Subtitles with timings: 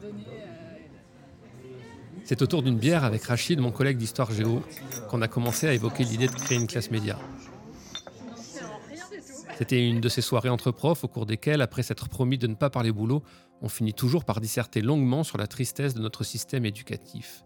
[0.00, 0.26] données.
[2.24, 4.62] C'est autour d'une bière avec Rachid, mon collègue d'histoire géo,
[5.08, 7.18] qu'on a commencé à évoquer l'idée de créer une classe média.
[9.58, 12.54] C'était une de ces soirées entre profs au cours desquelles, après s'être promis de ne
[12.54, 13.22] pas parler boulot,
[13.62, 17.42] on finit toujours par disserter longuement sur la tristesse de notre système éducatif.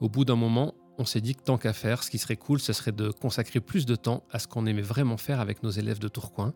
[0.00, 2.60] Au bout d'un moment, on s'est dit que tant qu'à faire, ce qui serait cool,
[2.60, 5.70] ce serait de consacrer plus de temps à ce qu'on aimait vraiment faire avec nos
[5.70, 6.52] élèves de Tourcoing,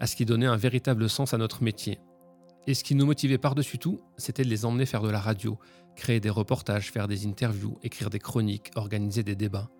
[0.00, 1.98] à ce qui donnait un véritable sens à notre métier.
[2.66, 5.58] Et ce qui nous motivait par-dessus tout, c'était de les emmener faire de la radio,
[5.96, 9.70] créer des reportages, faire des interviews, écrire des chroniques, organiser des débats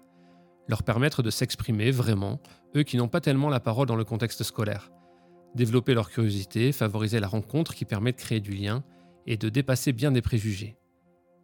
[0.68, 2.40] leur permettre de s'exprimer vraiment,
[2.76, 4.90] eux qui n'ont pas tellement la parole dans le contexte scolaire.
[5.54, 8.82] Développer leur curiosité, favoriser la rencontre qui permet de créer du lien
[9.26, 10.76] et de dépasser bien des préjugés.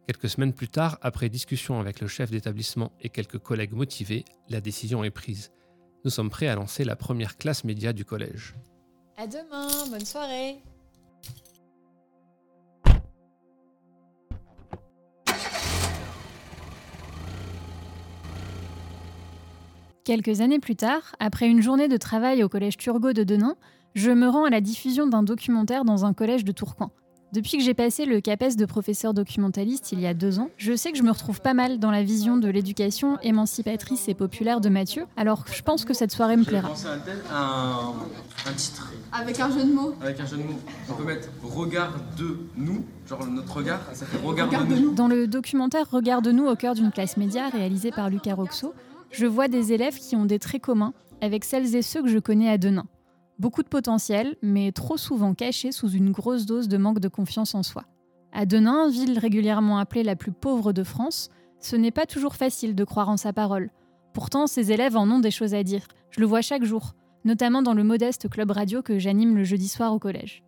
[0.07, 4.59] Quelques semaines plus tard, après discussion avec le chef d'établissement et quelques collègues motivés, la
[4.59, 5.51] décision est prise.
[6.03, 8.55] Nous sommes prêts à lancer la première classe média du collège.
[9.17, 10.61] À demain, bonne soirée
[20.03, 23.55] Quelques années plus tard, après une journée de travail au collège Turgot de Denain,
[23.93, 26.91] je me rends à la diffusion d'un documentaire dans un collège de Tourcoing.
[27.33, 30.75] Depuis que j'ai passé le CAPES de professeur documentaliste il y a deux ans, je
[30.75, 34.59] sais que je me retrouve pas mal dans la vision de l'éducation émancipatrice et populaire
[34.59, 36.69] de Mathieu, alors je pense que cette soirée me plaira.
[37.31, 37.93] Un,
[38.49, 38.91] un titre.
[39.13, 39.95] Avec un jeu de mots.
[40.01, 40.59] Avec un jeu de mots.
[40.89, 44.93] On peut mettre Regard de nous, genre notre regard, ça fait Regard de nous.
[44.93, 48.73] Dans le documentaire Regarde-nous au cœur d'une classe média réalisé par Lucas Roxo,
[49.09, 52.19] je vois des élèves qui ont des traits communs avec celles et ceux que je
[52.19, 52.87] connais à Denain.
[53.41, 57.55] Beaucoup de potentiel, mais trop souvent cachés sous une grosse dose de manque de confiance
[57.55, 57.85] en soi.
[58.31, 62.75] À Denain, ville régulièrement appelée la plus pauvre de France, ce n'est pas toujours facile
[62.75, 63.71] de croire en sa parole.
[64.13, 65.87] Pourtant, ces élèves en ont des choses à dire.
[66.11, 66.93] Je le vois chaque jour,
[67.25, 70.43] notamment dans le modeste club radio que j'anime le jeudi soir au collège.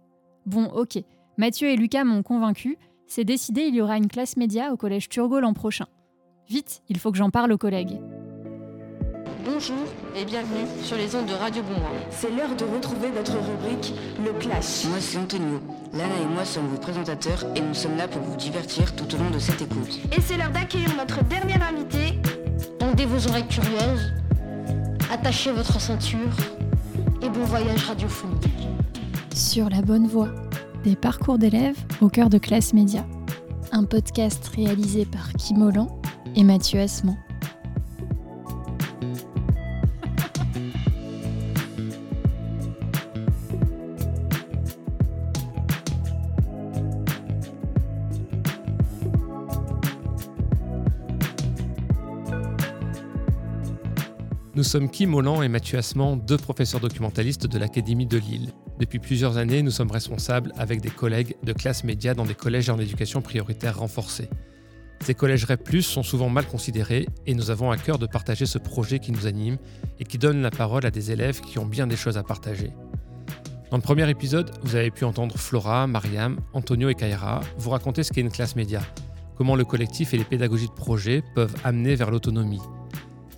[0.46, 1.00] Bon, ok,
[1.40, 5.10] Mathieu et Lucas m'ont convaincu, c'est décidé, il y aura une classe média au collège
[5.10, 5.88] Turgot l'an prochain.
[6.48, 7.98] Vite, il faut que j'en parle aux collègues.
[9.46, 9.76] Bonjour
[10.16, 11.92] et bienvenue sur les ondes de Radio Bonmois.
[12.12, 13.94] C'est l'heure de retrouver notre rubrique
[14.24, 14.86] Le Clash.
[14.86, 15.60] Moi c'est Antonio.
[15.92, 19.18] Lana et moi sommes vos présentateurs et nous sommes là pour vous divertir tout au
[19.18, 20.00] long de cette écoute.
[20.16, 22.20] Et c'est l'heure d'accueillir notre dernier invité.
[22.80, 24.14] Tendez vos oreilles curieuses,
[25.12, 26.38] attachez votre ceinture
[27.22, 28.48] et bon voyage radiophonique.
[29.36, 30.30] Sur la bonne voie,
[30.86, 33.06] des parcours d'élèves au cœur de classe média.
[33.74, 35.90] Un podcast réalisé par Kim Holland
[36.36, 37.18] et Mathieu Asman.
[54.64, 58.54] Nous sommes Kim Holland et Mathieu Asman, deux professeurs documentalistes de l'Académie de Lille.
[58.80, 62.70] Depuis plusieurs années, nous sommes responsables avec des collègues de classe média dans des collèges
[62.70, 64.30] en éducation prioritaire renforcée.
[65.02, 68.58] Ces collèges REP+, sont souvent mal considérés et nous avons à cœur de partager ce
[68.58, 69.58] projet qui nous anime
[70.00, 72.72] et qui donne la parole à des élèves qui ont bien des choses à partager.
[73.70, 78.02] Dans le premier épisode, vous avez pu entendre Flora, Mariam, Antonio et Kaira vous raconter
[78.04, 78.80] ce qu'est une classe média,
[79.36, 82.62] comment le collectif et les pédagogies de projet peuvent amener vers l'autonomie,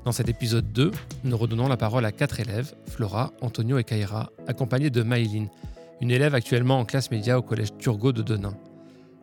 [0.05, 0.91] dans cet épisode 2,
[1.23, 5.49] nous redonnons la parole à quatre élèves, Flora, Antonio et Kaira, accompagnés de Maïline,
[5.99, 8.55] une élève actuellement en classe média au collège Turgot de Denain.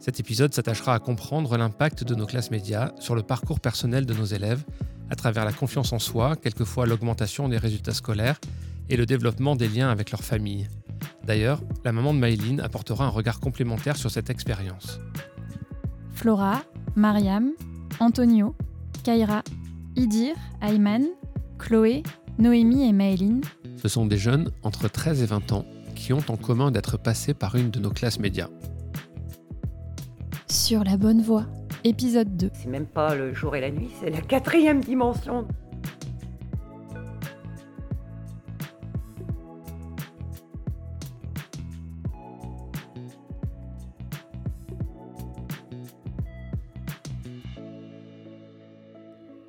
[0.01, 4.15] Cet épisode s'attachera à comprendre l'impact de nos classes médias sur le parcours personnel de
[4.15, 4.65] nos élèves,
[5.09, 8.41] à travers la confiance en soi, quelquefois l'augmentation des résultats scolaires
[8.91, 10.69] et le développement des liens avec leur famille.
[11.23, 14.99] D'ailleurs, la maman de Maïline apportera un regard complémentaire sur cette expérience.
[16.11, 16.63] Flora,
[16.97, 17.53] Mariam,
[18.01, 18.57] Antonio,
[19.05, 19.45] Kaira
[19.95, 21.05] Idir, Ayman,
[21.59, 22.03] Chloé,
[22.39, 23.43] Noémie et Maëline.
[23.77, 27.35] Ce sont des jeunes entre 13 et 20 ans qui ont en commun d'être passés
[27.35, 28.49] par une de nos classes médias.
[30.49, 31.47] Sur la bonne voie,
[31.85, 32.51] épisode 2.
[32.55, 35.47] C'est même pas le jour et la nuit, c'est la quatrième dimension.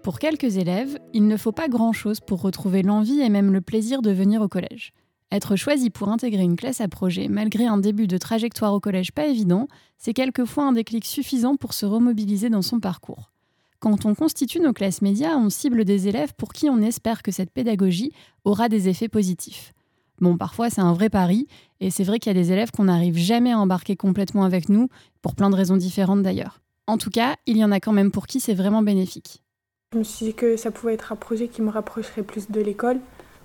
[0.04, 4.02] Pour quelques élèves, il ne faut pas grand-chose pour retrouver l'envie et même le plaisir
[4.02, 4.92] de venir au collège.
[5.32, 9.14] Être choisi pour intégrer une classe à projet, malgré un début de trajectoire au collège
[9.14, 13.32] pas évident, c'est quelquefois un déclic suffisant pour se remobiliser dans son parcours.
[13.80, 17.32] Quand on constitue nos classes médias, on cible des élèves pour qui on espère que
[17.32, 18.12] cette pédagogie
[18.44, 19.74] aura des effets positifs.
[20.20, 21.48] Bon, parfois c'est un vrai pari,
[21.80, 24.68] et c'est vrai qu'il y a des élèves qu'on n'arrive jamais à embarquer complètement avec
[24.68, 24.90] nous,
[25.22, 26.60] pour plein de raisons différentes d'ailleurs.
[26.88, 29.43] En tout cas, il y en a quand même pour qui c'est vraiment bénéfique.
[29.94, 32.60] Je me suis dit que ça pouvait être un projet qui me rapprocherait plus de
[32.60, 32.98] l'école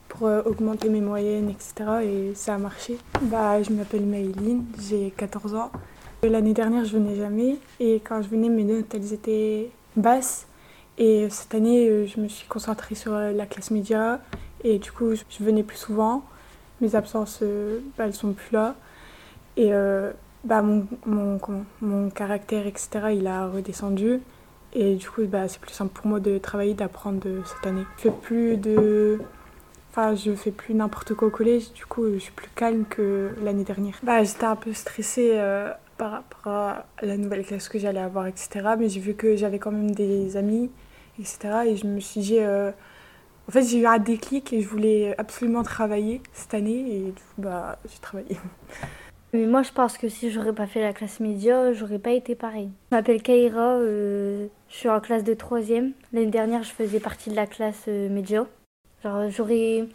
[0.08, 1.74] pour euh, augmenter mes moyennes, etc.
[2.02, 2.96] Et ça a marché.
[3.20, 5.70] Bah, je m'appelle Maëline, j'ai 14 ans.
[6.22, 7.58] L'année dernière, je venais jamais.
[7.80, 10.46] Et quand je venais, mes notes, elles étaient basses.
[10.96, 14.18] Et cette année, euh, je me suis concentrée sur euh, la classe média.
[14.64, 16.24] Et du coup, je venais plus souvent.
[16.80, 17.42] Mes absences,
[17.98, 18.74] bah, elles sont plus là.
[19.58, 19.70] Et
[20.44, 21.38] bah, mon, mon,
[21.82, 24.20] mon, caractère, etc., il a redescendu.
[24.74, 27.84] Et du coup, bah, c'est plus simple pour moi de travailler, d'apprendre cette année.
[27.96, 29.18] Je fais plus de...
[29.90, 33.30] Enfin, je fais plus n'importe quoi au collège, du coup, je suis plus calme que
[33.42, 33.94] l'année dernière.
[34.02, 38.26] Bah, j'étais un peu stressée euh, par rapport à la nouvelle classe que j'allais avoir,
[38.26, 38.48] etc.
[38.78, 40.70] Mais j'ai vu que j'avais quand même des amis,
[41.18, 41.38] etc.
[41.66, 42.38] Et je me suis dit...
[42.38, 42.70] Euh,
[43.48, 46.96] en fait, j'ai eu un déclic et je voulais absolument travailler cette année.
[46.96, 48.36] Et du coup, bah, j'ai travaillé.
[49.32, 52.34] Mais moi, je pense que si j'aurais pas fait la classe média, j'aurais pas été
[52.34, 52.70] pareil.
[52.90, 55.92] Je m'appelle Kaira, euh, je suis en classe de 3e.
[56.12, 58.46] L'année dernière, je faisais partie de la classe euh, média.
[59.04, 59.86] Genre, j'aurais,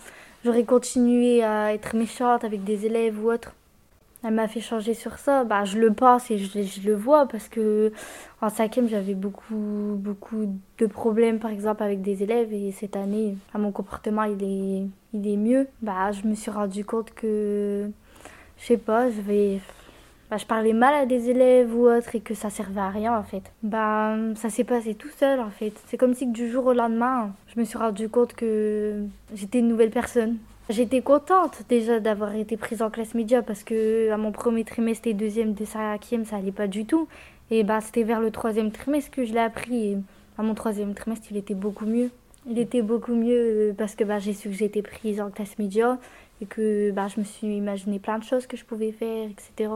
[0.65, 3.53] continué à être méchante avec des élèves ou autre.
[4.23, 5.43] Elle m'a fait changer sur ça.
[5.43, 7.91] Bah, je le pense et je, le vois parce que
[8.39, 10.45] en cinquième, j'avais beaucoup, beaucoup
[10.77, 12.53] de problèmes, par exemple, avec des élèves.
[12.53, 15.67] Et cette année, mon comportement, il est, il est mieux.
[15.81, 17.89] Bah, je me suis rendu compte que
[18.57, 19.59] je sais pas, je vais.
[20.29, 23.17] Bah, je parlais mal à des élèves ou autre et que ça servait à rien
[23.17, 23.43] en fait.
[23.61, 25.73] Bah, ça s'est passé tout seul en fait.
[25.87, 29.03] C'est comme si du jour au lendemain, je me suis rendu compte que
[29.35, 30.37] j'étais une nouvelle personne.
[30.69, 35.07] J'étais contente déjà d'avoir été prise en classe média parce que à mon premier trimestre
[35.07, 37.07] et deuxième de cinquième, ça allait pas du tout.
[37.51, 39.91] Et bah, c'était vers le troisième trimestre que je l'ai appris.
[39.91, 39.97] Et
[40.37, 42.09] à mon troisième trimestre, il était beaucoup mieux.
[42.49, 45.57] Il était beaucoup mieux euh, parce que bah, j'ai su que j'étais prise en classe
[45.59, 45.97] média
[46.41, 49.71] et que bah, je me suis imaginé plein de choses que je pouvais faire, etc.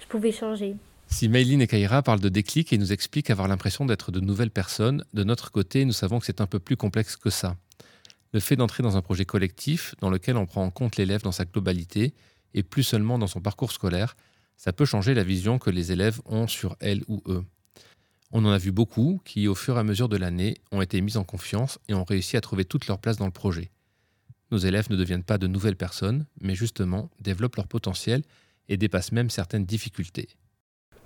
[0.00, 0.76] Je pouvais changer.
[1.06, 4.50] Si Mayline et Kaira parlent de déclic et nous expliquent avoir l'impression d'être de nouvelles
[4.50, 7.56] personnes, de notre côté, nous savons que c'est un peu plus complexe que ça.
[8.32, 11.32] Le fait d'entrer dans un projet collectif dans lequel on prend en compte l'élève dans
[11.32, 12.14] sa globalité
[12.54, 14.16] et plus seulement dans son parcours scolaire,
[14.56, 17.44] ça peut changer la vision que les élèves ont sur elle ou eux.
[18.30, 21.02] On en a vu beaucoup qui, au fur et à mesure de l'année, ont été
[21.02, 23.70] mis en confiance et ont réussi à trouver toute leur place dans le projet.
[24.52, 28.20] Nos élèves ne deviennent pas de nouvelles personnes, mais justement développent leur potentiel
[28.68, 30.28] et dépassent même certaines difficultés.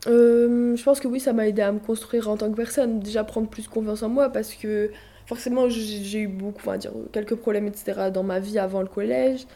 [0.09, 2.99] Euh, je pense que oui, ça m'a aidé à me construire en tant que personne,
[2.99, 4.91] déjà prendre plus confiance en moi parce que
[5.27, 9.47] forcément j'ai eu beaucoup, enfin dire quelques problèmes etc dans ma vie avant le collège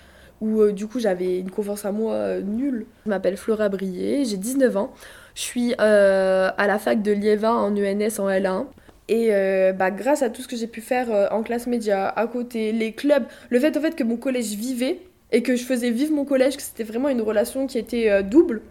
[0.41, 2.87] où euh, du coup j'avais une confiance en moi euh, nulle.
[3.05, 4.95] Je m'appelle Flora Brier, j'ai 19 ans,
[5.35, 8.67] je suis à la fac de Liévin en ENS en L1.
[9.11, 12.09] Et euh, bah, grâce à tout ce que j'ai pu faire euh, en classe média,
[12.09, 15.01] à côté, les clubs, le fait en fait que mon collège vivait
[15.33, 18.23] et que je faisais vivre mon collège, que c'était vraiment une relation qui était euh,
[18.23, 18.63] double,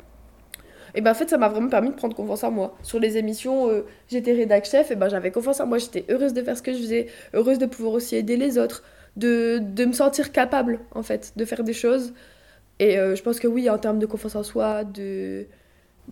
[0.95, 2.77] et ben en fait ça m'a vraiment permis de prendre confiance en moi.
[2.83, 3.69] Sur les émissions,
[4.07, 6.71] j'étais rédac chef, et ben j'avais confiance en moi, j'étais heureuse de faire ce que
[6.71, 8.83] je faisais, heureuse de pouvoir aussi aider les autres,
[9.17, 12.13] de, de me sentir capable en fait de faire des choses.
[12.79, 15.47] Et je pense que oui, en termes de confiance en soi, de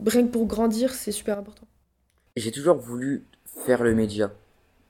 [0.06, 1.66] rien que pour grandir, c'est super important.
[2.36, 3.26] J'ai toujours voulu
[3.66, 4.32] faire le média.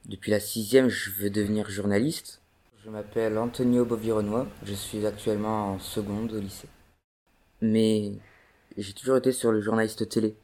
[0.05, 2.41] Depuis la sixième, je veux devenir journaliste.
[2.83, 6.69] Je m'appelle Antonio Bovironois, je suis actuellement en seconde au lycée.
[7.61, 8.13] Mais
[8.77, 10.35] j'ai toujours été sur le journaliste télé.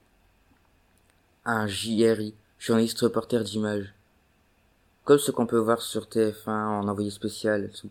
[1.46, 3.94] Un JRI, journaliste reporter d'image.
[5.04, 7.90] Comme ce qu'on peut voir sur TF1 en envoyé spécial tout.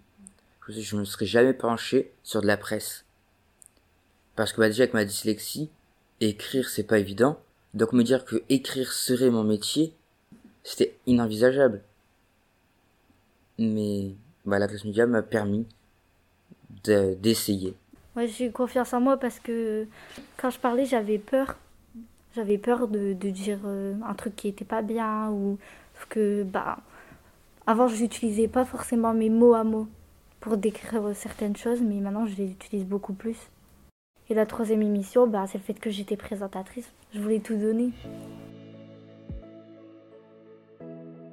[0.69, 3.05] Je me serais jamais penché sur de la presse.
[4.37, 5.71] Parce que bah, déjà avec ma dyslexie,
[6.21, 7.39] écrire c'est pas évident.
[7.75, 9.95] Donc me dire que écrire serait mon métier,
[10.63, 11.83] c'était inenvisageable.
[13.59, 14.15] Mais
[14.45, 15.67] bah, la classe média m'a permis
[16.85, 17.75] d'essayer.
[18.15, 19.87] Moi, j'ai confiance en moi parce que
[20.37, 21.57] quand je parlais, j'avais peur.
[22.35, 25.59] J'avais peur de, de dire euh, un truc qui était pas bien ou
[26.09, 26.79] que bah
[27.67, 29.87] avant je n'utilisais pas forcément mes mots à mots
[30.41, 33.37] pour décrire certaines choses, mais maintenant je les utilise beaucoup plus.
[34.29, 36.91] Et la troisième émission, bah, c'est le fait que j'étais présentatrice.
[37.15, 37.91] Je voulais tout donner.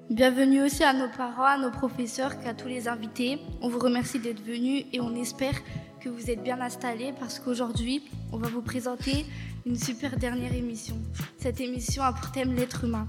[0.09, 3.37] Bienvenue aussi à nos parents, à nos professeurs, à tous les invités.
[3.61, 5.53] On vous remercie d'être venus et on espère
[6.01, 8.01] que vous êtes bien installés parce qu'aujourd'hui,
[8.31, 9.27] on va vous présenter
[9.67, 10.99] une super dernière émission.
[11.37, 13.05] Cette émission a pour thème l'être humain.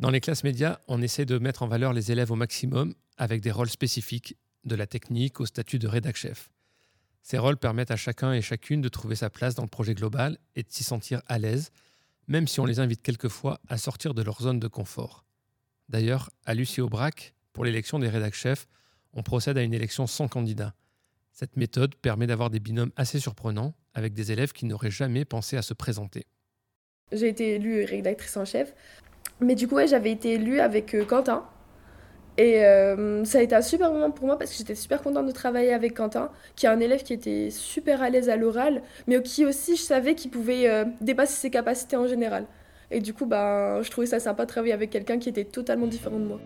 [0.00, 3.40] Dans les classes médias, on essaie de mettre en valeur les élèves au maximum avec
[3.40, 6.50] des rôles spécifiques, de la technique au statut de rédac chef.
[7.22, 10.38] Ces rôles permettent à chacun et chacune de trouver sa place dans le projet global
[10.56, 11.70] et de s'y sentir à l'aise,
[12.28, 15.24] même si on les invite quelquefois à sortir de leur zone de confort.
[15.88, 18.68] D'ailleurs, à Lucie Aubrac, pour l'élection des rédacs chefs,
[19.12, 20.74] on procède à une élection sans candidat.
[21.32, 25.56] Cette méthode permet d'avoir des binômes assez surprenants avec des élèves qui n'auraient jamais pensé
[25.56, 26.26] à se présenter.
[27.12, 28.72] J'ai été élue rédactrice en chef
[29.40, 31.44] Mais du coup, j'avais été élue avec Quentin.
[32.42, 32.62] Et
[33.24, 35.74] ça a été un super moment pour moi parce que j'étais super contente de travailler
[35.74, 39.44] avec Quentin, qui est un élève qui était super à l'aise à l'oral, mais qui
[39.44, 42.46] aussi, je savais qu'il pouvait dépasser ses capacités en général.
[42.90, 45.86] Et du coup, bah, je trouvais ça sympa de travailler avec quelqu'un qui était totalement
[45.86, 46.40] différent de moi.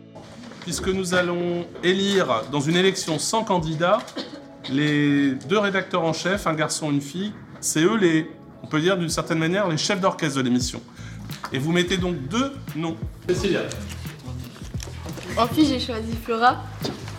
[0.63, 3.99] Puisque nous allons élire dans une élection sans candidat
[4.73, 8.27] les deux rédacteurs en chef, un garçon et une fille, c'est eux les,
[8.65, 10.83] on peut dire d'une certaine manière, les chefs d'orchestre de l'émission.
[11.53, 12.97] Et vous mettez donc deux noms.
[13.29, 13.61] Cécilia.
[15.37, 16.63] En fille, j'ai choisi Flora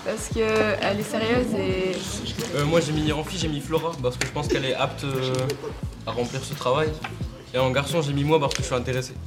[0.06, 2.56] parce qu'elle est sérieuse et.
[2.56, 4.74] Euh, moi, j'ai mis en fille, j'ai mis Flora parce que je pense qu'elle est
[4.74, 5.34] apte euh,
[6.08, 6.88] à remplir ce travail.
[7.54, 9.14] Et en garçon, j'ai mis moi parce que je suis intéressé.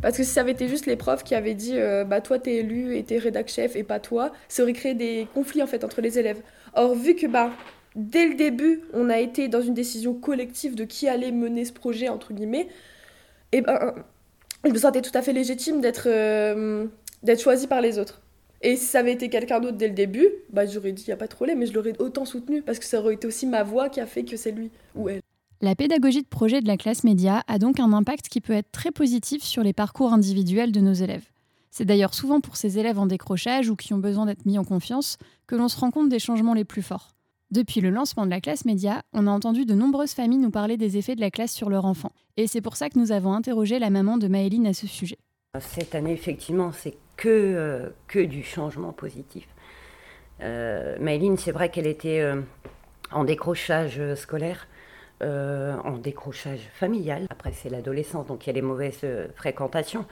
[0.00, 2.38] Parce que si ça avait été juste les profs qui avaient dit euh, bah toi
[2.38, 5.66] t'es élu et t'es rédac chef et pas toi, ça aurait créé des conflits en
[5.66, 6.40] fait entre les élèves.
[6.74, 7.50] Or vu que bah
[7.96, 11.72] dès le début on a été dans une décision collective de qui allait mener ce
[11.72, 12.68] projet entre guillemets,
[13.50, 13.92] et ben
[14.64, 16.86] je me sentais tout à fait légitime d'être euh,
[17.22, 18.20] d'être choisi par les autres.
[18.60, 21.16] Et si ça avait été quelqu'un d'autre dès le début, bah j'aurais dit y a
[21.16, 23.62] pas de problème, mais je l'aurais autant soutenu parce que ça aurait été aussi ma
[23.62, 25.20] voix qui a fait que c'est lui ou elle.
[25.60, 28.70] La pédagogie de projet de la classe média a donc un impact qui peut être
[28.70, 31.24] très positif sur les parcours individuels de nos élèves.
[31.70, 34.64] C'est d'ailleurs souvent pour ces élèves en décrochage ou qui ont besoin d'être mis en
[34.64, 37.14] confiance que l'on se rend compte des changements les plus forts.
[37.50, 40.76] Depuis le lancement de la classe média, on a entendu de nombreuses familles nous parler
[40.76, 42.12] des effets de la classe sur leur enfant.
[42.36, 45.16] Et c'est pour ça que nous avons interrogé la maman de Maëline à ce sujet.
[45.58, 49.48] Cette année, effectivement, c'est que, euh, que du changement positif.
[50.42, 52.42] Euh, Maëline, c'est vrai qu'elle était euh,
[53.12, 54.68] en décrochage scolaire.
[55.20, 57.26] Euh, en décrochage familial.
[57.28, 60.06] Après, c'est l'adolescence, donc il y a les mauvaises euh, fréquentations.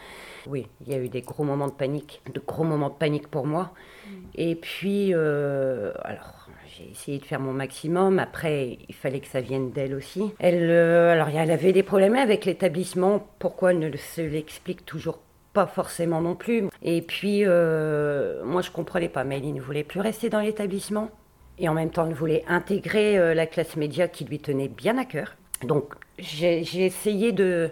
[0.48, 3.28] Oui, il y a eu des gros moments de panique, de gros moments de panique
[3.28, 3.72] pour moi.
[4.04, 4.10] Mm.
[4.34, 6.45] Et puis, euh, alors,
[6.76, 8.18] j'ai essayé de faire mon maximum.
[8.18, 10.22] Après, il fallait que ça vienne d'elle aussi.
[10.38, 13.26] Elle, alors, elle avait des problèmes avec l'établissement.
[13.38, 15.18] Pourquoi elle ne se l'explique toujours
[15.52, 16.64] pas forcément non plus?
[16.82, 19.24] Et puis, moi, je comprenais pas.
[19.24, 21.10] Méline ne voulait plus rester dans l'établissement
[21.58, 24.98] et en même temps elle voulait intégrer euh, la classe média qui lui tenait bien
[24.98, 25.36] à cœur.
[25.62, 27.70] Donc j'ai essayé de,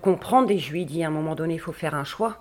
[0.00, 2.38] comprendre et je lui ai dit à un moment donné il faut faire un choix.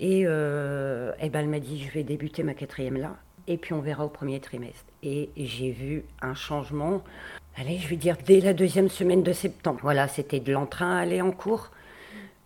[0.00, 3.16] Et, euh, et ben, elle m'a dit je vais débuter ma quatrième là
[3.50, 4.84] et puis on verra au premier trimestre.
[5.02, 7.02] Et j'ai vu un changement,
[7.56, 9.80] allez je vais dire dès la deuxième semaine de septembre.
[9.82, 11.70] Voilà, c'était de l'entrain à aller en cours.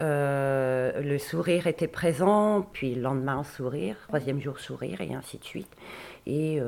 [0.02, 5.44] Euh, le sourire était présent, puis le lendemain sourire, troisième jour sourire, et ainsi de
[5.44, 5.70] suite.
[6.26, 6.58] Et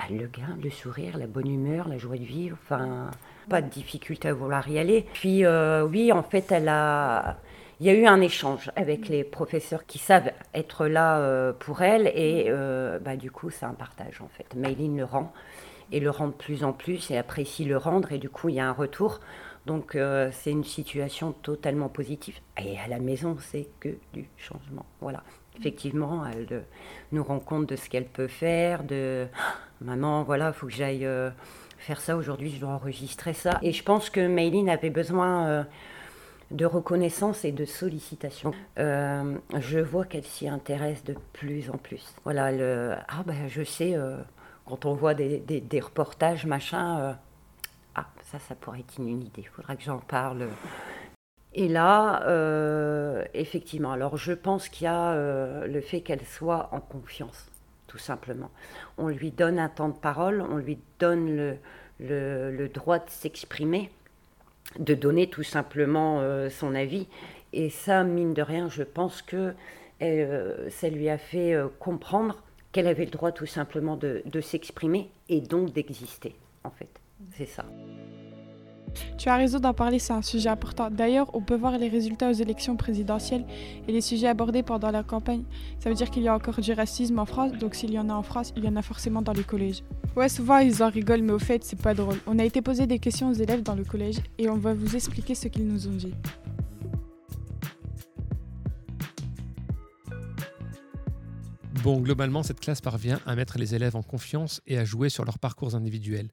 [0.00, 3.10] bah, le gain, le sourire, la bonne humeur, la joie de vivre, enfin,
[3.50, 5.04] pas de difficulté à vouloir y aller.
[5.12, 7.36] Puis euh, oui, en fait, elle a,
[7.80, 11.82] il y a eu un échange avec les professeurs qui savent être là euh, pour
[11.82, 14.54] elle et euh, bah, du coup, c'est un partage en fait.
[14.54, 15.32] Mayline le rend
[15.92, 18.56] et le rend de plus en plus et apprécie le rendre et du coup, il
[18.56, 19.20] y a un retour.
[19.66, 19.96] Donc
[20.32, 22.38] c'est une situation totalement positive.
[22.56, 24.86] Et à la maison, c'est que du changement.
[25.00, 25.22] Voilà
[25.60, 26.60] effectivement, elle euh,
[27.12, 29.26] nous rend compte de ce qu'elle peut faire, de
[29.80, 31.30] maman, voilà, il faut que j'aille euh,
[31.78, 33.58] faire ça aujourd'hui, je dois enregistrer ça.
[33.62, 35.64] Et je pense que Mayline avait besoin euh,
[36.50, 38.52] de reconnaissance et de sollicitation.
[38.76, 42.14] je vois qu'elle s'y intéresse de plus en plus.
[42.24, 43.96] Voilà, le, ah ben je sais,
[44.66, 47.16] quand on voit des, des reportages, machin,
[47.94, 50.48] ah ça, ça pourrait être une idée, il faudra que j'en parle
[51.52, 56.68] et là, euh, effectivement, alors je pense qu'il y a euh, le fait qu'elle soit
[56.72, 57.50] en confiance,
[57.88, 58.50] tout simplement.
[58.98, 61.58] On lui donne un temps de parole, on lui donne
[61.98, 63.90] le, le, droit de s'exprimer,
[64.78, 67.08] de donner tout simplement euh, son avis.
[67.52, 69.54] Et ça, mine de rien, je pense que
[70.00, 75.74] ça lui a fait comprendre qu'elle avait le droit tout simplement de s'exprimer et donc
[75.74, 76.34] d'exister,
[76.64, 76.88] en fait.
[77.36, 77.66] C'est ça.
[79.18, 80.90] Tu as raison d'en parler, c'est un sujet important.
[80.90, 83.44] D'ailleurs, on peut voir les résultats aux élections présidentielles
[83.86, 85.44] et les sujets abordés pendant la campagne.
[85.78, 88.08] Ça veut dire qu'il y a encore du racisme en France, donc s'il y en
[88.08, 89.82] a en France, il y en a forcément dans les collèges.
[90.16, 92.18] Ouais, souvent ils en rigolent, mais au fait, c'est pas drôle.
[92.26, 94.96] On a été posé des questions aux élèves dans le collège et on va vous
[94.96, 96.14] expliquer ce qu'ils nous ont dit.
[101.82, 105.24] Bon, globalement, cette classe parvient à mettre les élèves en confiance et à jouer sur
[105.24, 106.28] leurs parcours individuels.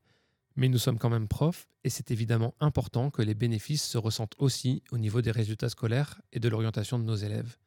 [0.57, 4.35] Mais nous sommes quand même profs et c'est évidemment important que les bénéfices se ressentent
[4.39, 7.57] aussi au niveau des résultats scolaires et de l'orientation de nos élèves.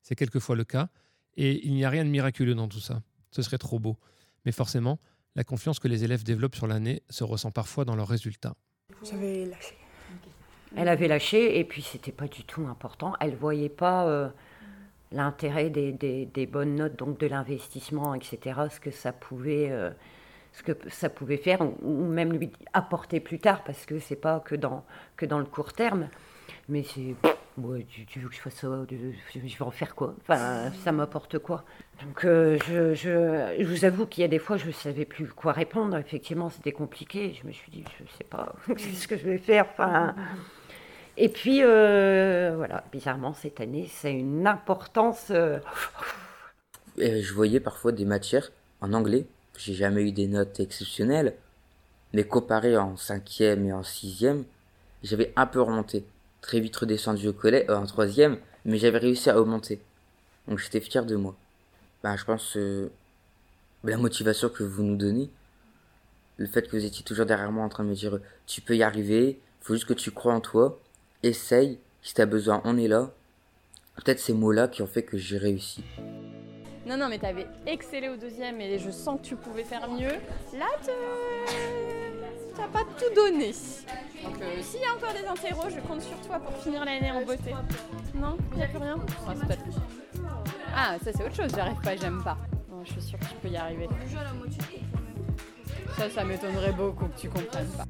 [0.00, 0.88] C'est quelquefois le cas
[1.36, 3.02] et il n'y a rien de miraculeux dans tout ça.
[3.30, 3.98] Ce serait trop beau.
[4.46, 4.98] Mais forcément,
[5.36, 8.54] la confiance que les élèves développent sur l'année se ressent parfois dans leurs résultats.
[9.02, 9.74] J'avais lâché.
[10.76, 13.14] Elle avait lâché et puis c'était pas du tout important.
[13.20, 14.28] Elle voyait pas euh,
[15.12, 18.60] l'intérêt des, des, bonnes notes, donc de l'investissement, etc.
[18.70, 19.90] Ce que ça pouvait euh,
[20.54, 24.40] ce que ça pouvait faire, ou même lui apporter plus tard, parce que c'est pas
[24.40, 24.84] que dans,
[25.16, 26.08] que dans le court terme.
[26.68, 27.14] Mais c'est
[28.08, 30.14] tu, veux que je fasse ça Je vais en faire quoi?
[30.20, 31.64] Enfin, ça m'apporte quoi?
[32.02, 35.04] Donc, euh, je, je, je, vous avoue qu'il y a des fois, je ne savais
[35.04, 35.96] plus quoi répondre.
[35.96, 37.36] Effectivement, c'était compliqué.
[37.40, 39.66] Je me suis dit, je ne sais pas ce que je vais faire.
[39.72, 40.14] Enfin,
[41.16, 45.28] et puis, euh, voilà, bizarrement, cette année, c'est une importance.
[45.30, 45.60] Euh,
[46.98, 49.26] je voyais parfois des matières en anglais.
[49.56, 51.34] J'ai jamais eu des notes exceptionnelles.
[52.12, 54.44] Mais comparé en cinquième et en sixième,
[55.02, 56.04] j'avais un peu remonté
[56.40, 59.80] très vite redescendu au collège, euh, en troisième, mais j'avais réussi à augmenter.
[60.46, 61.34] Donc j'étais fier de moi.
[62.02, 62.90] Ben, je pense euh,
[63.82, 65.30] la motivation que vous nous donnez,
[66.36, 68.76] le fait que vous étiez toujours derrière moi en train de me dire tu peux
[68.76, 70.80] y arriver, faut juste que tu crois en toi,
[71.22, 73.10] essaye, si t'as besoin, on est là.
[73.96, 75.82] Peut-être ces mots-là qui ont fait que j'ai réussi.
[76.86, 80.12] Non, non, mais t'avais excellé au deuxième et je sens que tu pouvais faire mieux.
[80.58, 80.66] Là,
[82.56, 83.52] t'as pas tout donné.
[84.22, 87.10] Donc euh, s'il y a encore des interros, je compte sur toi pour finir l'année
[87.10, 87.54] en beauté.
[88.14, 88.96] Non Il n'y a plus rien
[90.74, 92.36] Ah, ça c'est autre chose, j'arrive pas, j'aime pas.
[92.84, 93.88] je suis sûre que tu peux y arriver.
[95.96, 97.84] Ça, ça m'étonnerait beaucoup que tu comprennes pas.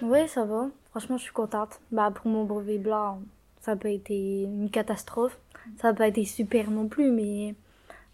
[0.00, 0.68] Oui, ça va.
[0.90, 1.80] Franchement, je suis contente.
[1.92, 3.20] Bah, pour mon brevet blanc,
[3.60, 5.38] ça n'a pas été une catastrophe.
[5.80, 7.54] Ça n'a pas été super non plus, mais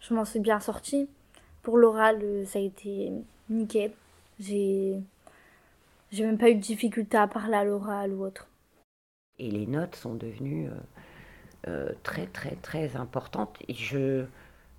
[0.01, 1.09] je m'en suis bien sortie.
[1.61, 3.11] Pour l'oral, ça a été
[3.49, 3.91] nickel.
[4.39, 4.95] J'ai
[6.11, 8.47] j'ai même pas eu de difficulté à parler à l'oral ou autre.
[9.37, 10.73] Et les notes sont devenues euh,
[11.67, 13.57] euh, très très très importantes.
[13.67, 14.25] Et je,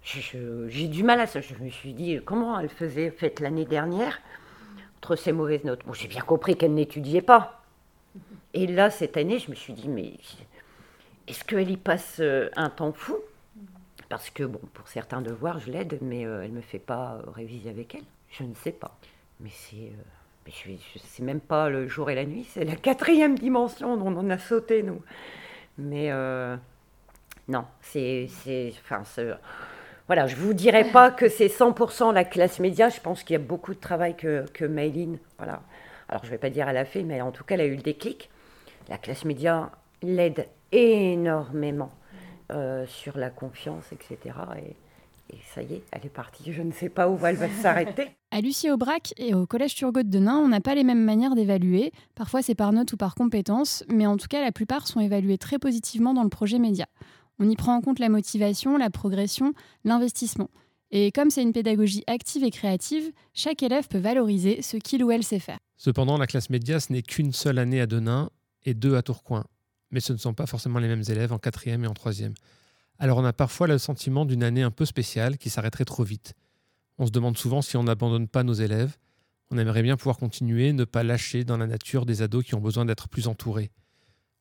[0.03, 1.41] j'ai du mal à ça.
[1.41, 4.21] Je me suis dit comment elle faisait fait l'année dernière
[4.99, 5.85] entre ces mauvaises notes?
[5.87, 7.63] Bon, j'ai bien compris qu'elle n'étudiait pas.
[8.55, 10.15] Et là, cette année, je me suis dit mais
[11.29, 13.17] est-ce qu'elle y passe euh, un temps fou?
[14.11, 17.95] Parce que bon, pour certains devoirs, je l'aide, mais elle me fait pas réviser avec
[17.95, 18.05] elle.
[18.29, 18.99] Je ne sais pas.
[19.41, 19.93] Mais c'est
[20.51, 24.15] je ne sais même pas le jour et la nuit, c'est la quatrième dimension dont
[24.17, 25.03] on a sauté, nous.
[25.79, 26.57] Mais euh,
[27.49, 28.29] non, c'est.
[28.83, 29.03] Enfin,
[30.07, 32.89] voilà, je ne vous dirai pas que c'est 100% la classe média.
[32.89, 34.65] Je pense qu'il y a beaucoup de travail que, que
[35.39, 35.63] voilà.
[36.09, 37.67] Alors, je ne vais pas dire elle a fait, mais en tout cas, elle a
[37.67, 38.29] eu le déclic.
[38.89, 39.71] La classe média
[40.03, 41.93] l'aide énormément
[42.51, 44.35] euh, sur la confiance, etc.
[44.59, 46.53] Et, et ça y est, elle est partie.
[46.53, 48.09] Je ne sais pas où elle va s'arrêter.
[48.31, 51.35] À Lucie Aubrac et au Collège Turgot de Nain, on n'a pas les mêmes manières
[51.35, 51.93] d'évaluer.
[52.15, 55.39] Parfois c'est par note ou par compétence, mais en tout cas la plupart sont évalués
[55.39, 56.87] très positivement dans le projet média.
[57.39, 60.51] On y prend en compte la motivation, la progression, l'investissement.
[60.91, 65.11] Et comme c'est une pédagogie active et créative, chaque élève peut valoriser ce qu'il ou
[65.11, 65.59] elle sait faire.
[65.77, 68.29] Cependant, la classe média, ce n'est qu'une seule année à Denain
[68.65, 69.45] et deux à Tourcoing.
[69.91, 72.35] Mais ce ne sont pas forcément les mêmes élèves en quatrième et en troisième.
[72.99, 76.35] Alors on a parfois le sentiment d'une année un peu spéciale qui s'arrêterait trop vite.
[76.99, 78.97] On se demande souvent si on n'abandonne pas nos élèves.
[79.51, 82.61] On aimerait bien pouvoir continuer, ne pas lâcher dans la nature des ados qui ont
[82.61, 83.71] besoin d'être plus entourés.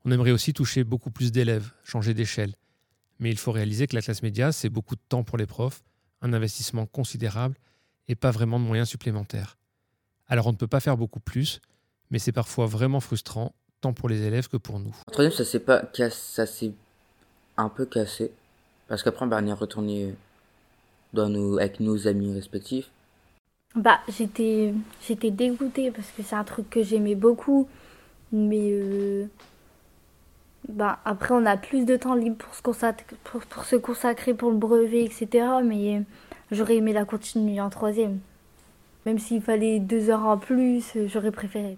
[0.06, 2.54] On aimerait aussi toucher beaucoup plus d'élèves, changer d'échelle.
[3.20, 5.84] Mais il faut réaliser que la classe média, c'est beaucoup de temps pour les profs,
[6.22, 7.58] un investissement considérable
[8.08, 9.58] et pas vraiment de moyens supplémentaires.
[10.28, 11.62] Alors on ne peut pas faire beaucoup plus,
[12.12, 14.96] mais c'est parfois vraiment frustrant, tant pour les élèves que pour nous.
[15.12, 16.74] troisième, ça s'est pas ça s'est
[17.58, 18.32] un peu cassé.
[18.88, 20.15] Parce qu'après, bah, on est retourné
[21.13, 22.89] dans nos, avec nos amis respectifs.
[23.76, 24.74] Bah, j'étais,
[25.08, 27.68] j'étais dégoûtée parce que c'est un truc que j'aimais beaucoup.
[28.32, 29.26] Mais euh,
[30.68, 34.34] bah, après, on a plus de temps libre pour se, consacrer, pour, pour se consacrer
[34.34, 35.46] pour le brevet, etc.
[35.63, 36.02] Mais
[36.52, 38.20] j'aurais aimé la continuer en troisième.
[39.06, 41.78] Même s'il fallait deux heures en plus, j'aurais préféré.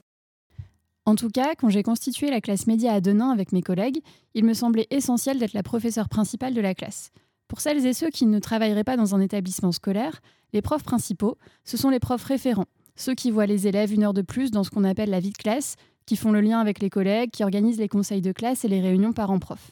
[1.05, 4.01] En tout cas, quand j'ai constitué la classe média à Denain avec mes collègues,
[4.35, 7.11] il me semblait essentiel d'être la professeure principale de la classe.
[7.47, 10.21] Pour celles et ceux qui ne travailleraient pas dans un établissement scolaire,
[10.53, 14.13] les profs principaux, ce sont les profs référents, ceux qui voient les élèves une heure
[14.13, 16.79] de plus dans ce qu'on appelle la vie de classe, qui font le lien avec
[16.79, 19.71] les collègues, qui organisent les conseils de classe et les réunions parents-profs.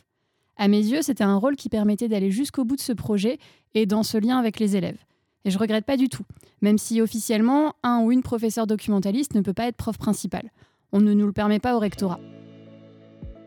[0.57, 3.37] À mes yeux, c'était un rôle qui permettait d'aller jusqu'au bout de ce projet
[3.75, 4.97] et dans ce lien avec les élèves.
[5.45, 6.25] Et je regrette pas du tout,
[6.61, 10.51] même si officiellement, un ou une professeur documentaliste ne peut pas être prof principal
[10.91, 12.19] on ne nous le permet pas au rectorat.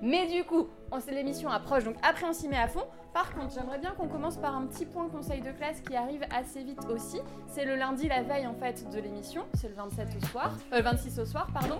[0.02, 2.82] Mais du coup, on sait l'émission approche, donc après on s'y met à fond.
[3.14, 6.22] Par contre, j'aimerais bien qu'on commence par un petit point conseil de classe qui arrive
[6.34, 7.18] assez vite aussi.
[7.46, 9.42] C'est le lundi, la veille en fait de l'émission.
[9.54, 11.76] C'est le 27 au soir, euh, 26 au soir, pardon.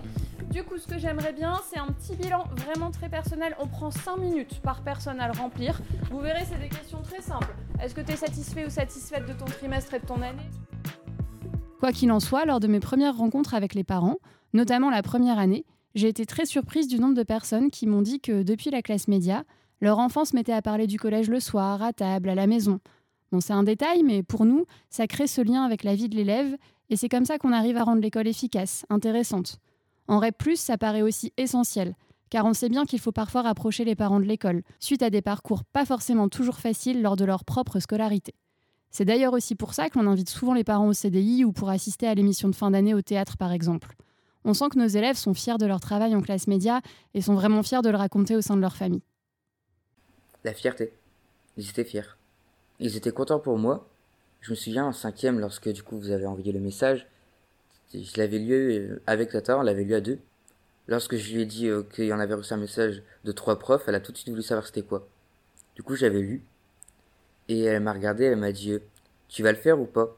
[0.51, 3.55] Du coup, ce que j'aimerais bien, c'est un petit bilan vraiment très personnel.
[3.59, 5.81] On prend 5 minutes par personne à le remplir.
[6.11, 7.53] Vous verrez, c'est des questions très simples.
[7.81, 10.49] Est-ce que tu es satisfait ou satisfaite de ton trimestre et de ton année?
[11.79, 14.17] Quoi qu'il en soit, lors de mes premières rencontres avec les parents,
[14.53, 18.19] notamment la première année, j'ai été très surprise du nombre de personnes qui m'ont dit
[18.19, 19.43] que depuis la classe média,
[19.81, 22.79] leur enfant se mettait à parler du collège le soir, à table, à la maison.
[23.31, 26.15] Bon, c'est un détail, mais pour nous, ça crée ce lien avec la vie de
[26.15, 26.55] l'élève,
[26.89, 29.57] et c'est comme ça qu'on arrive à rendre l'école efficace, intéressante.
[30.07, 31.95] En REP, ça paraît aussi essentiel,
[32.29, 35.21] car on sait bien qu'il faut parfois rapprocher les parents de l'école, suite à des
[35.21, 38.33] parcours pas forcément toujours faciles lors de leur propre scolarité.
[38.89, 41.69] C'est d'ailleurs aussi pour ça que l'on invite souvent les parents au CDI ou pour
[41.69, 43.95] assister à l'émission de fin d'année au théâtre par exemple.
[44.45, 46.81] On sent que nos élèves sont fiers de leur travail en classe média
[47.13, 49.03] et sont vraiment fiers de le raconter au sein de leur famille.
[50.43, 50.93] La fierté.
[51.57, 52.17] Ils étaient fiers.
[52.79, 53.87] Ils étaient contents pour moi.
[54.41, 57.07] Je me souviens en cinquième, lorsque du coup vous avez envoyé le message,
[57.93, 60.19] je l'avais lu euh, avec Tata, on l'avait lu à deux.
[60.87, 63.57] Lorsque je lui ai dit euh, qu'il y en avait reçu un message de trois
[63.57, 65.07] profs, elle a tout de suite voulu savoir c'était quoi.
[65.75, 66.43] Du coup, j'avais lu.
[67.47, 68.79] Et elle m'a regardé, elle m'a dit euh,
[69.29, 70.17] Tu vas le faire ou pas?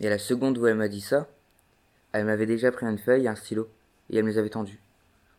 [0.00, 1.28] Et à la seconde où elle m'a dit ça,
[2.14, 3.68] elle m'avait déjà pris une feuille et un stylo.
[4.08, 4.78] Et elle me les avait tendus.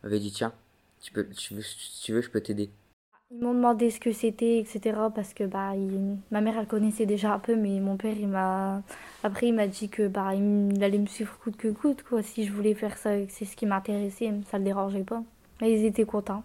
[0.02, 0.52] Elle m'avait dit Tiens,
[1.00, 2.70] tu peux, tu veux, si tu veux, je peux t'aider.
[3.30, 4.96] Ils m'ont demandé ce que c'était, etc.
[5.14, 5.72] Parce que bah,
[6.30, 8.82] ma mère, elle connaissait déjà un peu, mais mon père, il m'a.
[9.24, 12.22] Après, il m'a dit que bah, il allait me suivre coûte que coûte, quoi.
[12.22, 15.22] Si je voulais faire ça, c'est ce qui m'intéressait, ça le dérangeait pas.
[15.62, 16.44] Et ils étaient contents.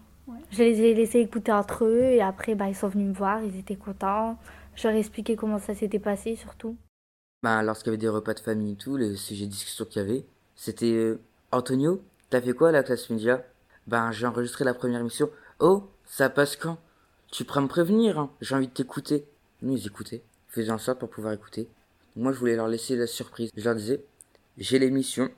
[0.50, 3.44] Je les ai laissés écouter entre eux, et après, bah, ils sont venus me voir,
[3.44, 4.38] ils étaient contents.
[4.76, 6.76] Je leur ai expliqué comment ça s'était passé, surtout.
[7.42, 10.00] Bah, lorsqu'il y avait des repas de famille et tout, le sujet de discussion qu'il
[10.00, 10.24] y avait,
[10.54, 12.00] c'était euh, Antonio,
[12.30, 13.44] t'as fait quoi à la classe média
[13.88, 15.28] Ben, j'ai enregistré la première émission.
[15.58, 16.78] Oh, ça passe quand?
[17.32, 18.30] Tu pourras me prévenir, hein.
[18.40, 19.26] j'ai envie de t'écouter.
[19.60, 20.22] Nous, ils écoutaient.
[20.50, 21.68] Ils faisaient en sorte pour pouvoir écouter.
[22.14, 23.50] Moi, je voulais leur laisser la surprise.
[23.56, 24.04] Je leur disais,
[24.58, 25.28] j'ai l'émission.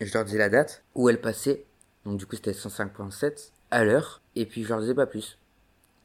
[0.00, 1.66] Je leur disais la date où elle passait.
[2.06, 4.22] Donc, du coup, c'était 105.7 à l'heure.
[4.34, 5.36] Et puis, je leur disais pas plus.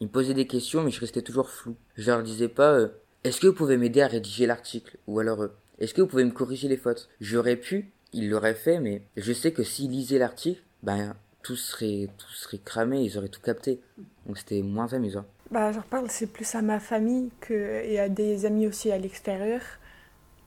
[0.01, 1.77] Ils me posaient des questions, mais je restais toujours flou.
[1.95, 2.89] Je leur disais pas, euh,
[3.25, 6.23] est-ce que vous pouvez m'aider à rédiger l'article Ou alors, euh, est-ce que vous pouvez
[6.23, 7.09] me corriger les fautes?
[7.19, 12.07] J'aurais pu, ils l'auraient fait, mais je sais que s'ils lisaient l'article, ben, tout serait,
[12.19, 13.81] tout serait cramé, ils auraient tout capté.
[14.27, 15.25] Donc c'était moins amusant.
[15.49, 18.99] Bah, j'en parle, c'est plus à ma famille que, et à des amis aussi à
[18.99, 19.61] l'extérieur.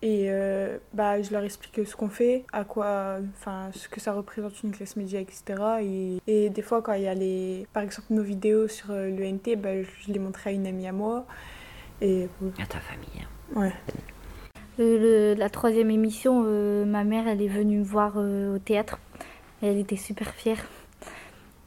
[0.01, 4.13] Et euh, bah, je leur explique ce qu'on fait, à quoi, enfin, ce que ça
[4.13, 5.43] représente une classe média, etc.
[5.83, 9.11] Et, et, des fois, quand il y a les, par exemple, nos vidéos sur euh,
[9.11, 11.27] l'ENT, bah, je les montrais à une amie à moi.
[12.01, 13.09] Et, à ta famille.
[13.21, 13.61] Hein.
[13.61, 13.73] Ouais.
[14.79, 18.99] Le, la troisième émission, euh, ma mère, elle est venue me voir au théâtre.
[19.63, 20.65] elle était super fière.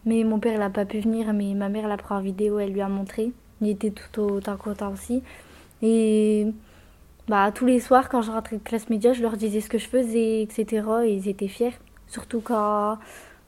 [0.05, 2.59] Mais mon père, il n'a pas pu venir, mais ma mère l'a pris en vidéo,
[2.59, 3.31] elle lui a montré.
[3.61, 5.21] Il était tout autant content aussi.
[5.81, 6.47] Et
[7.27, 9.77] bah, tous les soirs, quand je rentrais de classe média, je leur disais ce que
[9.77, 10.87] je faisais, etc.
[11.05, 11.73] Et ils étaient fiers.
[12.07, 12.97] Surtout quand,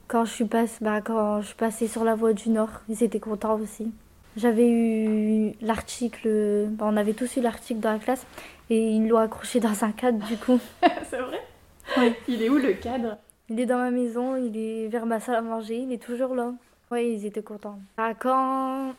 [0.08, 3.20] quand, je, suis passe, bah, quand je passais sur la voie du Nord, ils étaient
[3.20, 3.92] contents aussi.
[4.36, 8.26] J'avais eu l'article, bah, on avait tous eu l'article dans la classe,
[8.70, 10.60] et ils l'ont accroché dans un cadre du coup.
[11.10, 12.16] C'est vrai?
[12.28, 13.18] Il est où le cadre?
[13.50, 16.34] Il est dans ma maison, il est vers ma salle à manger, il est toujours
[16.34, 16.54] là.
[16.92, 17.80] Oui, ils étaient contents.
[17.98, 18.94] Ah, quand,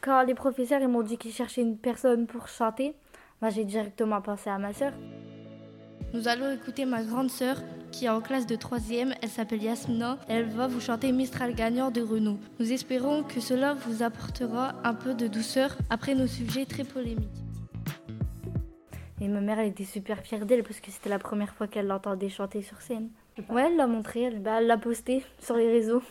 [0.00, 2.94] quand les professeurs ils m'ont dit qu'ils cherchaient une personne pour chanter,
[3.40, 4.92] bah, j'ai directement pensé à ma sœur.
[6.14, 7.56] Nous allons écouter ma grande sœur
[7.92, 9.14] qui est en classe de 3e.
[9.22, 10.18] Elle s'appelle Yasmina.
[10.26, 12.38] Elle va vous chanter Mistral gagnant de Renault.
[12.58, 17.28] Nous espérons que cela vous apportera un peu de douceur après nos sujets très polémiques.
[19.20, 21.86] Et ma mère, elle était super fière d'elle parce que c'était la première fois qu'elle
[21.86, 23.10] l'entendait chanter sur scène.
[23.50, 26.02] Ouais, elle l'a montré, elle l'a posté sur les réseaux.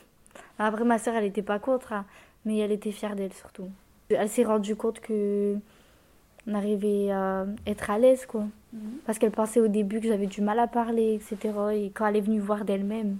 [0.59, 2.05] Après, ma soeur, elle n'était pas contre, hein,
[2.45, 3.69] mais elle était fière d'elle surtout.
[4.09, 5.57] Elle s'est rendue compte que
[6.47, 8.45] on arrivait à être à l'aise, quoi.
[8.73, 8.81] Mhm.
[9.05, 11.53] Parce qu'elle pensait au début que j'avais du mal à parler, etc.
[11.73, 13.17] Et quand elle est venue voir d'elle-même,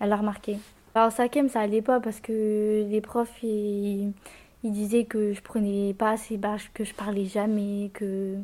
[0.00, 0.58] elle l'a remarqué.
[0.94, 4.12] Alors, ça cinquième, ça allait pas parce que les profs, ils,
[4.64, 6.40] ils disaient que je prenais pas assez
[6.72, 8.36] que je parlais jamais, que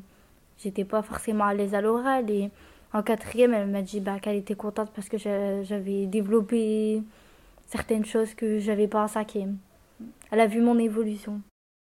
[0.59, 2.31] j'étais pas forcément à l'aise à l'oral.
[2.31, 2.51] Et
[2.93, 7.03] en quatrième, elle m'a dit bah, qu'elle était contente parce que j'avais développé
[7.69, 9.57] certaines choses que j'avais pas en cinquième.
[10.31, 11.41] Elle a vu mon évolution.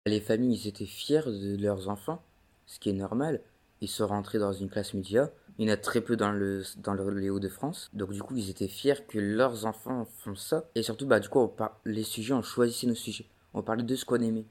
[0.05, 2.23] Les familles, étaient fiers de leurs enfants,
[2.65, 3.41] ce qui est normal.
[3.81, 5.29] Ils sont rentrés dans une classe média.
[5.57, 7.89] Il y en a très peu dans, le, dans le, les Hauts-de-France.
[7.93, 10.65] Donc du coup, ils étaient fiers que leurs enfants font ça.
[10.75, 11.51] Et surtout, bah, du coup, on
[11.85, 13.27] les sujets, on choisissait nos sujets.
[13.53, 14.45] On parlait de ce qu'on aimait.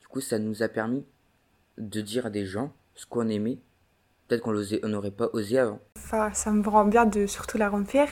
[0.00, 1.04] Du coup, ça nous a permis
[1.78, 3.58] de dire à des gens ce qu'on aimait
[4.28, 5.80] peut-être qu'on n'aurait pas osé avant.
[5.94, 8.08] Ça me rend bien de surtout la rendre fière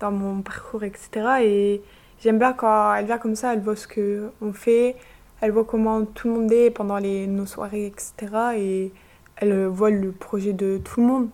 [0.00, 1.10] dans mon parcours, etc.
[1.42, 1.82] Et
[2.20, 4.96] j'aime bien quand elle vient comme ça, elle voit ce qu'on fait,
[5.44, 8.14] elle voit comment tout le monde est pendant les, nos soirées, etc.
[8.56, 8.92] Et
[9.36, 11.28] elle voit le projet de tout le monde.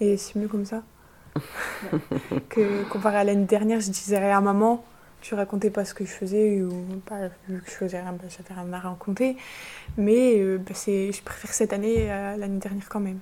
[0.00, 0.84] Et c'est mieux comme ça.
[2.48, 4.84] que comparé à l'année dernière, je disais rien à maman,
[5.20, 6.70] je racontais pas ce que je faisais, ou
[7.04, 9.36] pas, vu que je faisais rien, bah, j'avais rien à raconter.
[9.96, 13.18] Mais euh, bah, je préfère cette année à l'année dernière quand même.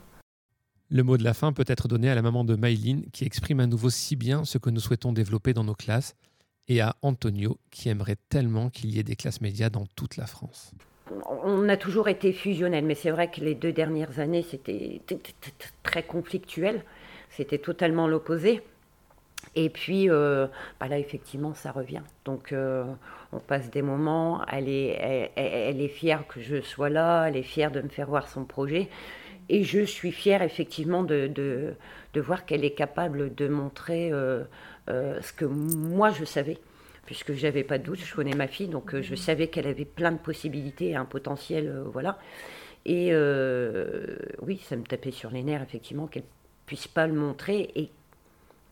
[0.90, 3.60] Le mot de la fin peut être donné à la maman de Maïline qui exprime
[3.60, 6.14] à nouveau si bien ce que nous souhaitons développer dans nos classes
[6.68, 10.26] et à Antonio qui aimerait tellement qu'il y ait des classes médias dans toute la
[10.26, 10.72] France.
[11.42, 15.00] On a toujours été fusionnel, mais c'est vrai que les deux dernières années, c'était
[15.82, 16.84] très conflictuel.
[17.30, 18.62] C'était totalement l'opposé.
[19.54, 22.02] Et puis, bah là, effectivement, ça revient.
[22.26, 22.54] Donc,
[23.32, 24.44] on passe des moments.
[24.52, 27.26] Elle est, elle, est fière que je sois là.
[27.26, 28.90] Elle est fière de me faire voir son projet.
[29.48, 31.74] Et je suis fière, effectivement, de, de,
[32.12, 34.12] de voir qu'elle est capable de montrer
[34.88, 36.58] ce que moi, je savais
[37.04, 40.12] puisque j'avais pas de doute, je connais ma fille, donc je savais qu'elle avait plein
[40.12, 42.18] de possibilités, un potentiel, voilà.
[42.84, 43.14] Et
[44.42, 46.24] oui, ça me tapait sur les nerfs, effectivement, qu'elle
[46.66, 47.90] puisse pas le montrer et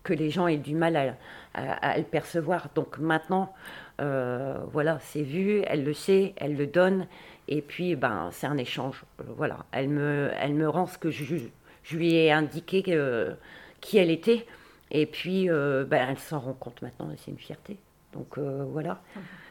[0.07, 1.17] que les gens aient du mal
[1.55, 2.69] à, le percevoir.
[2.75, 3.53] Donc maintenant,
[4.01, 7.07] euh, voilà, c'est vu, elle le sait, elle le donne,
[7.49, 9.03] et puis ben c'est un échange.
[9.21, 11.37] Euh, voilà, elle me, elle me rend ce que je,
[11.83, 13.35] je lui ai indiqué euh,
[13.81, 14.47] qui elle était,
[14.91, 17.79] et puis ben, elle s'en rend compte maintenant, et c'est une fierté.
[18.13, 19.03] Donc voilà,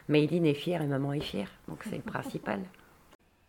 [0.08, 2.60] Mayline est fière et maman est fière, donc c'est le principal.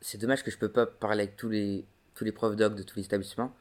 [0.01, 2.83] C'est dommage que je peux pas parler avec tous les, tous les profs doc de
[2.83, 3.51] tous les établissements,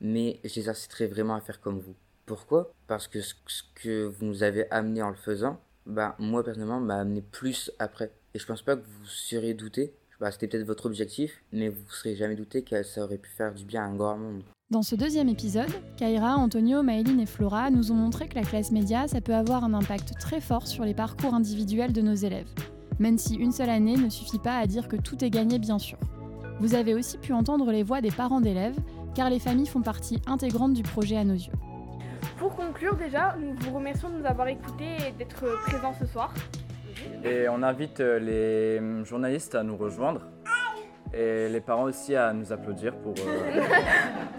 [0.00, 1.94] mais je les inciterai vraiment à faire comme vous.
[2.26, 2.72] Pourquoi?
[2.86, 3.34] Parce que ce
[3.74, 8.12] que vous nous avez amené en le faisant, bah, moi personnellement, m'a amené plus après.
[8.34, 9.94] Et je pense pas que vous seriez douté.
[10.20, 13.30] Bah, C'était peut-être votre objectif, mais vous ne serez jamais douté que ça aurait pu
[13.30, 14.42] faire du bien à un grand monde.
[14.70, 18.70] Dans ce deuxième épisode, Kaira, Antonio, Maëline et Flora nous ont montré que la classe
[18.70, 22.50] média, ça peut avoir un impact très fort sur les parcours individuels de nos élèves.
[22.98, 25.78] Même si une seule année ne suffit pas à dire que tout est gagné, bien
[25.78, 25.96] sûr.
[26.60, 28.76] Vous avez aussi pu entendre les voix des parents d'élèves,
[29.14, 31.54] car les familles font partie intégrante du projet à nos yeux.
[32.36, 36.34] Pour conclure déjà, nous vous remercions de nous avoir écoutés et d'être présents ce soir.
[37.24, 40.26] Et on invite euh, les journalistes à nous rejoindre
[41.14, 43.14] et les parents aussi à nous applaudir pour...
[43.26, 43.62] Euh,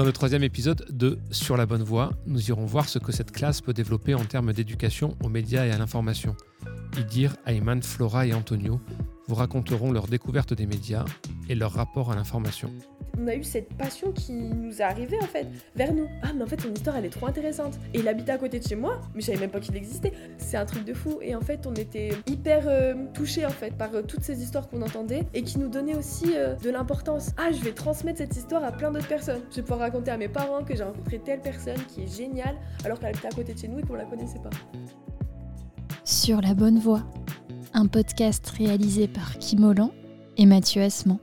[0.00, 3.32] Dans le troisième épisode de Sur la bonne voie, nous irons voir ce que cette
[3.32, 6.34] classe peut développer en termes d'éducation aux médias et à l'information.
[6.96, 8.80] Idir, Ayman, Flora et Antonio
[9.28, 11.04] vous raconteront leur découverte des médias
[11.50, 12.72] et leur rapport à l'information.
[13.18, 15.46] On a eu cette passion qui nous est arrivée en fait
[15.76, 16.08] vers nous.
[16.22, 17.78] Ah mais en fait son histoire elle est trop intéressante.
[17.94, 20.12] Et il habitait à côté de chez moi, mais je savais même pas qu'il existait.
[20.38, 21.18] C'est un truc de fou.
[21.22, 24.68] Et en fait on était hyper euh, touchés en fait par euh, toutes ces histoires
[24.68, 27.30] qu'on entendait et qui nous donnaient aussi euh, de l'importance.
[27.36, 29.42] Ah je vais transmettre cette histoire à plein d'autres personnes.
[29.50, 32.56] Je vais pouvoir raconter à mes parents que j'ai rencontré telle personne qui est géniale
[32.84, 34.50] alors qu'elle habitait à côté de chez nous et qu'on la connaissait pas.
[36.04, 37.02] Sur la bonne voie
[37.72, 39.92] un podcast réalisé par Kim Holland
[40.36, 41.18] et Mathieu Asman.